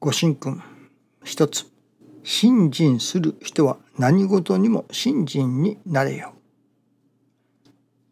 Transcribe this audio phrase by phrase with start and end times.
[0.00, 0.62] ご神君
[1.24, 1.66] 一つ
[2.22, 6.34] 信心する人は何事にも信心になれよ。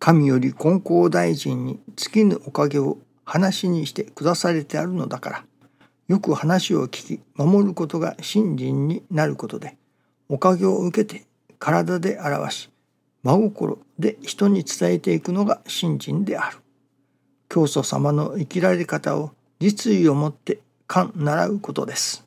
[0.00, 5.44] 神より金光大臣に尽きぬおかげを話にして下されてあるのだから
[6.08, 9.76] よく話を聞き守ることが信心になることで
[10.28, 11.24] おかげを受けて
[11.60, 12.70] 体で表し
[13.22, 16.58] 真心で人に伝えていくのが信心である。
[17.48, 19.30] 教祖様の生きられ方を
[19.60, 22.24] 実意をもって勘習うことです。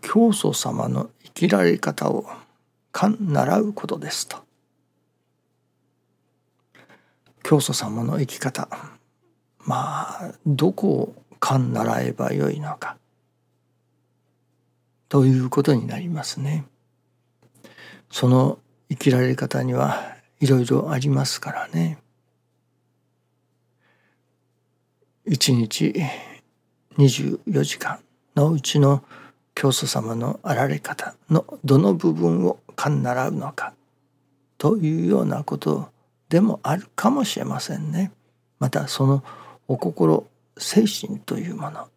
[0.00, 2.26] 教祖様の生きられ方を
[2.92, 4.38] 勘習うことですと。
[7.42, 8.68] 教祖様の生き方
[9.58, 12.96] まあどこを勘習えばよいのか
[15.08, 16.64] ということになりますね。
[18.10, 18.58] その
[18.88, 21.98] 生きられ方にはいろいろありますからね。
[25.32, 25.94] 一日
[26.98, 28.00] 24時間
[28.34, 29.04] のうちの
[29.54, 33.72] 教祖様のあられ方のどの部分を勘習うのか
[34.58, 35.88] というようなこと
[36.28, 38.10] でもあるかもしれませんね。
[38.58, 39.22] またその
[39.68, 40.26] お心
[40.58, 41.88] 精神というもの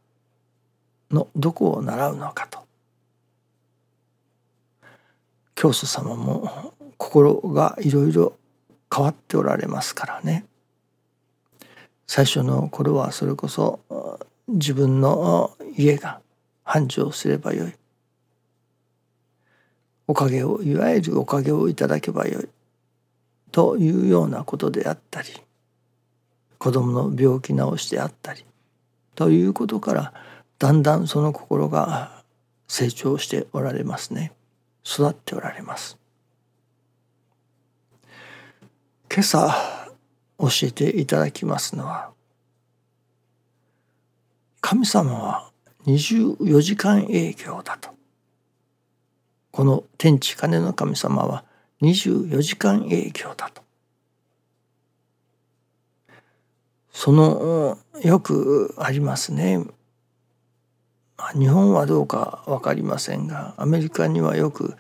[1.10, 2.60] のどこを習うのかと。
[5.56, 8.38] 教祖様も心がいろいろ
[8.96, 10.46] 変わっておられますからね
[12.08, 13.80] 最初の頃はそれこそ
[14.48, 16.22] 自分の家が
[16.64, 17.74] 繁盛すればよい。
[20.08, 22.50] おかげをいわゆるおかげをいただけばよい。
[23.52, 25.30] というようなことであったり
[26.58, 28.44] 子供の病気治しであったり
[29.16, 30.14] ということから
[30.58, 32.24] だんだんその心が
[32.68, 34.32] 成長しておられますね。
[34.84, 35.98] 育っておられます。
[39.14, 39.83] 今朝
[40.44, 42.12] 教えていただきますのは
[44.60, 45.52] 神様は
[45.86, 47.90] 24時間営業だと。
[49.52, 51.44] この天地金の神様は
[51.82, 53.62] 24時間営業だと。
[56.92, 59.64] そのよくありますね。
[61.38, 64.76] 日本はどうか分かりませんがアメリカにはよく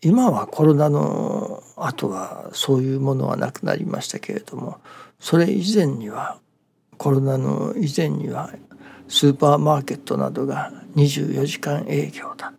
[0.00, 4.78] 今はコロナの後はそういうものはなくなりましたけれども
[5.18, 6.38] それ以前には
[6.96, 8.50] コロナの以前には
[9.08, 12.52] スーパーマーケットなどが24時間営業だ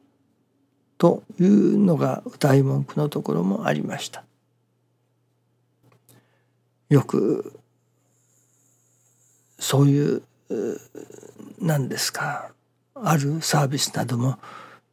[0.98, 4.24] というのが大文句のところもありました。
[6.90, 7.54] よく
[9.60, 10.24] そういう
[11.60, 12.52] 何ですか
[12.96, 14.40] あるサービスなども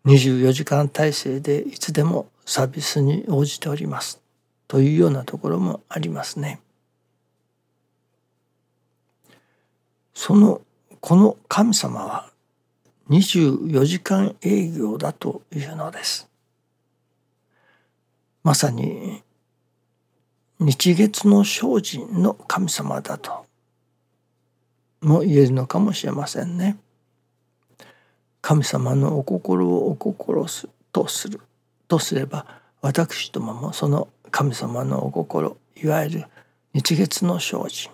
[0.06, 4.22] 24時間体制でいつでもサービスに応じております
[4.68, 6.60] というようなところもありますね。
[10.14, 10.62] その
[11.00, 12.30] この神様は
[13.10, 16.28] 24時間営業だというのです。
[18.44, 19.24] まさに
[20.60, 23.44] 日月の精進の神様だと
[25.00, 26.78] も言えるのかもしれませんね。
[28.46, 30.46] 神様のお心をお心
[30.92, 31.40] とする
[31.88, 32.46] とすれば
[32.80, 36.24] 私どももその神様のお心いわゆる
[36.72, 37.90] 日月の精進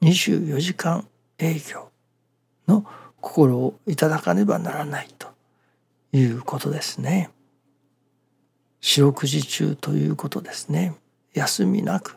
[0.00, 1.06] 24時間
[1.38, 1.90] 営業
[2.66, 2.86] の
[3.20, 5.28] 心をいただかねばならないと
[6.14, 7.28] いうことですね。
[8.80, 10.94] 四六時中ということですね。
[11.34, 12.16] 休みなく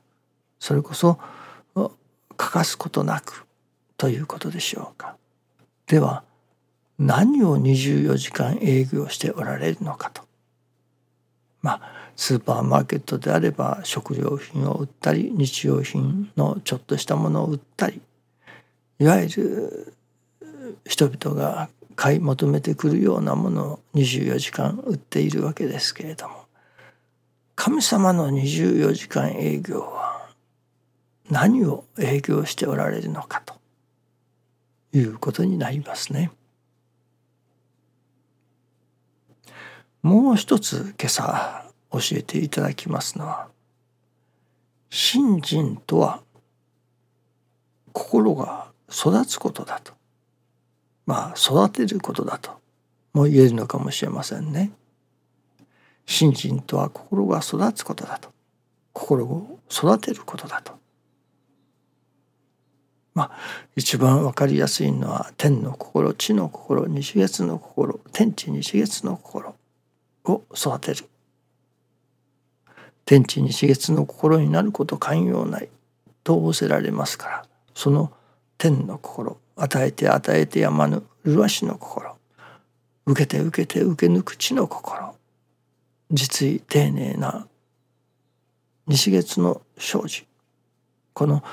[0.57, 1.19] それこそ
[2.37, 3.45] 欠かすことなく
[3.97, 5.17] ということでしょうか。
[5.87, 6.23] では
[7.05, 10.23] 何を24時間営業しておられるのかと。
[11.61, 11.81] まあ
[12.15, 18.01] スーパーマーケットであれば食料品を売ったり日用品のちょっとしたものを売ったり
[18.99, 19.93] いわゆる
[20.85, 26.45] 人々が買い求めてくるようなものを24時間売っているわけですけれども
[27.55, 30.29] 神様の24時間営業は
[31.29, 33.55] 何を営業しておられるのかと
[34.93, 36.31] いうことになりますね。
[40.03, 43.47] もう一つ今朝教えていただきますのは
[44.89, 46.21] 信心とは
[47.93, 49.93] 心が育つことだと。
[51.05, 52.51] まあ育てることだと
[53.13, 54.71] も言えるのかもしれませんね。
[56.05, 58.29] 信心とは心が育つことだと。
[58.91, 60.73] 心を育てることだと。
[63.13, 63.31] まあ
[63.77, 69.55] 一番分かりやすいのは天の心地の心日月の心天地日月の心。
[70.25, 71.05] を育てる。
[73.05, 75.69] 天地日月の心になること寛容ない。
[76.23, 77.45] と仰せられますから。
[77.75, 78.11] その
[78.57, 79.37] 天の心。
[79.55, 82.15] 与えて与えてやまぬ麗しの心。
[83.05, 85.15] 受けて受けて受け抜く地の心。
[86.11, 87.47] 実意丁寧な
[88.87, 90.27] 日月の生じ
[91.13, 91.43] この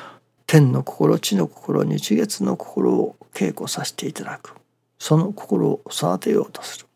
[0.47, 4.55] 天の心地の心日月の心を稽古させていただく。
[4.99, 6.87] その心を育てようとする。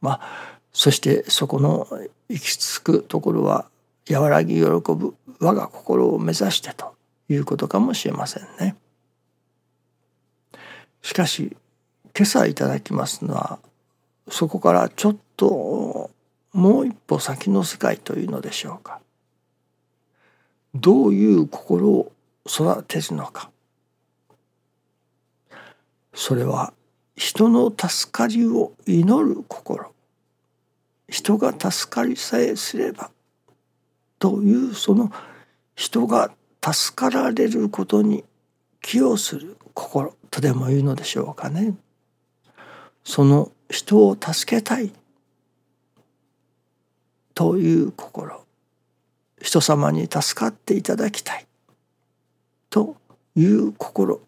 [0.00, 1.88] まあそしてそこの
[2.28, 3.64] 行き着くところは
[4.10, 6.94] 和らぎ喜ぶ我が心を目指してと
[7.30, 8.76] いうことかもしれませんね。
[11.00, 11.56] しかし
[12.14, 13.58] 今朝いただきますのは
[14.28, 16.10] そこからちょっと
[16.52, 19.00] もう一歩先の世界というのでしょうか。
[20.74, 22.12] どういう心を
[22.46, 23.50] 育てるのか。
[26.12, 26.74] それは
[27.16, 29.95] 人の助かりを祈る心。
[31.08, 33.10] 人が助かりさえすれば
[34.18, 35.12] というその
[35.74, 36.32] 人が
[36.64, 38.24] 助かられることに
[38.82, 41.74] 寄与する心とでも言うのでしょうかね。
[43.04, 44.92] その人を助けたい
[47.34, 48.44] という心
[49.40, 51.46] 人様に助かっていただきたい
[52.70, 52.96] と
[53.36, 54.20] いう心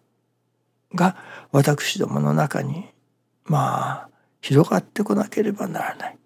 [0.94, 1.16] が
[1.50, 2.86] 私どもの中に
[3.44, 4.08] まあ
[4.40, 6.18] 広がってこなければならない。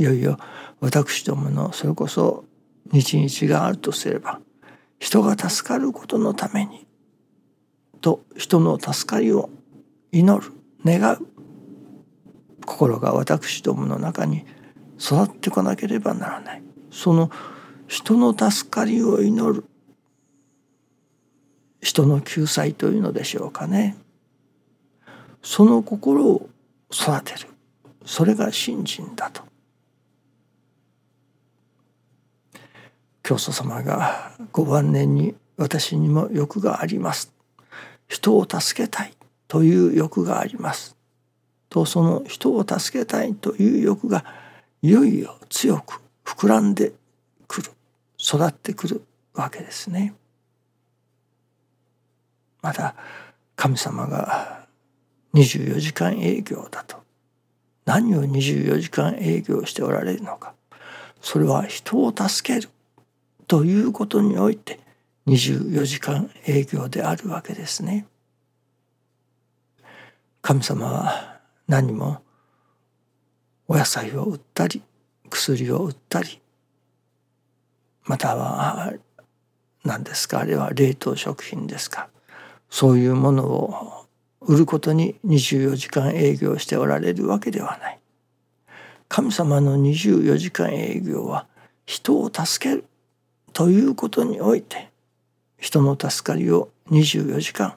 [0.00, 0.38] いよいよ
[0.80, 2.44] 私どものそれこそ
[2.90, 4.40] 日々があるとすれば
[4.98, 6.86] 人が助かることのために
[8.00, 9.50] と人の助かりを
[10.10, 10.52] 祈る
[10.84, 11.26] 願う
[12.64, 14.46] 心が私どもの中に
[14.98, 16.62] 育ってこなければならない。
[16.90, 17.30] その
[17.86, 19.64] 人の助かりを祈る
[21.82, 23.96] 人の救済というのでしょうかね。
[25.42, 26.48] その心を
[26.92, 27.48] 育てる。
[28.04, 29.49] それが信心だと。
[33.22, 37.32] 教祖様がご晩年に私にも欲があります。
[38.08, 39.14] 人を助けたい
[39.46, 40.96] という欲があります。
[41.68, 44.24] とその人を助けたいという欲が
[44.82, 46.92] いよいよ強く膨らんで
[47.46, 47.70] くる。
[48.18, 49.02] 育ってくる
[49.34, 50.14] わけですね。
[52.62, 52.94] また
[53.56, 54.66] 神様が
[55.34, 56.98] 24時間営業だと。
[57.84, 60.54] 何を24時間営業しておられるのか。
[61.20, 62.68] それは人を助ける。
[63.50, 64.78] ということにおいて
[65.26, 68.06] 24時間営業であるわけですね。
[70.40, 72.22] 神様は何も
[73.66, 74.84] お野菜を売ったり
[75.30, 76.40] 薬を売ったり
[78.04, 78.92] または
[79.82, 82.08] 何ですかあれは冷凍食品ですか
[82.70, 84.06] そういうものを
[84.42, 87.98] 売ることに24時間営業しておられるわけではない。
[89.08, 91.48] 神様の24時間営業は
[91.84, 92.84] 人を助ける
[93.52, 94.90] ということにおいて
[95.58, 97.74] 人の助かりを24時間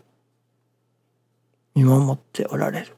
[1.75, 2.95] 見守っておられる。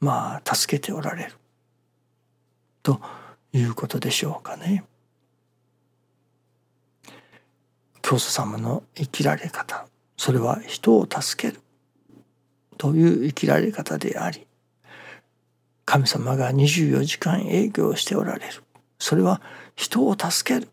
[0.00, 1.32] まあ助けておられる。
[2.82, 3.00] と
[3.52, 4.84] いうことでしょうかね。
[8.00, 9.86] 教祖様の生きられ方
[10.16, 11.60] それは人を助ける。
[12.78, 14.46] という生きられ方であり
[15.84, 18.62] 神様が24時間営業しておられる。
[18.98, 19.40] それは
[19.74, 20.68] 人を助ける。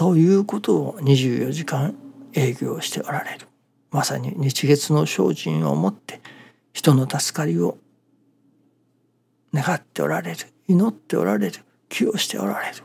[0.00, 1.94] ということを24時間
[2.32, 3.46] 営業しておられる。
[3.90, 6.22] まさに日月の精進をもって
[6.72, 7.76] 人の助かりを
[9.52, 10.38] 願っておられる。
[10.68, 11.60] 祈っておられる。
[11.90, 12.84] 寄与しておられる。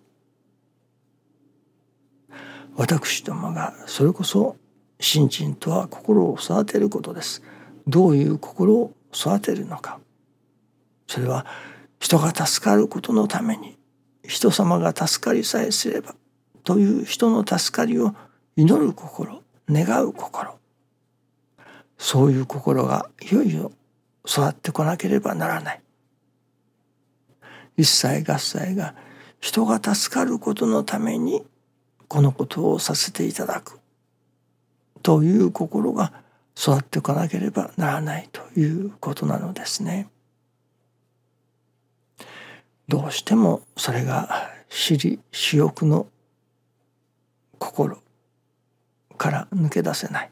[2.76, 4.58] 私どもがそれこそ
[5.00, 7.42] 信心とは心を育てることです。
[7.88, 10.02] どういう心を育てるのか。
[11.08, 11.46] それは
[11.98, 13.78] 人が助かることのために
[14.28, 16.14] 人様が助かりさえすれば
[16.66, 18.14] という人の助かりを
[18.58, 20.58] 祈る心願う心。
[21.98, 23.72] そういう心がいよいよ
[24.28, 25.82] 育ってこなければならない。
[27.78, 28.96] 一切合切が
[29.40, 31.44] 人が助かることのために
[32.08, 33.80] このことをさせていただく。
[35.04, 36.14] という心が
[36.58, 40.10] 育ってこなければならないということなのですね。
[42.88, 46.08] どうしてもそれが私利私欲の
[47.60, 48.02] 心
[49.18, 50.32] から抜け出せない。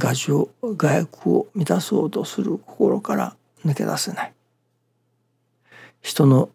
[0.00, 0.48] 牙城
[0.78, 4.32] 牙欲を満たそうとする心から抜け出せない。
[6.00, 6.48] 人の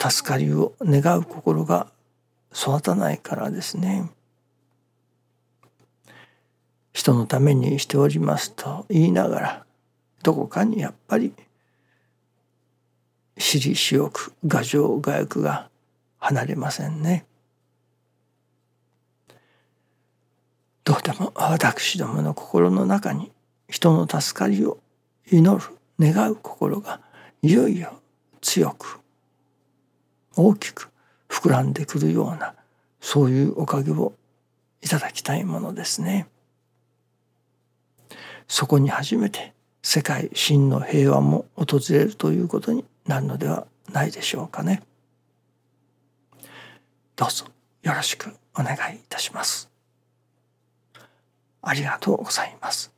[0.00, 1.88] 助かりを願う心が
[2.54, 4.10] 育たないからですね。
[6.92, 9.66] 人のためにしておりますと言いながら
[10.22, 11.32] どこかにやっぱり
[13.38, 15.70] 私利私欲牙城牙欲が
[16.18, 17.24] 離れませんね。
[20.84, 23.30] どうでも私どもの心の中に
[23.68, 24.78] 人の助かりを
[25.30, 25.64] 祈る
[25.98, 27.00] 願う心が
[27.42, 28.00] いよいよ
[28.40, 29.00] 強く
[30.36, 30.90] 大きく
[31.28, 32.54] 膨らんでくるような
[33.00, 34.12] そういうおかげを
[34.82, 36.28] いただきたいものですね。
[38.48, 44.82] そこに初めて世界真の平和も訪れるということになるのではないでしょうかね。
[47.16, 47.46] どうぞ
[47.82, 49.71] よろしくお願いいたします。
[51.62, 52.92] ありがとうございます。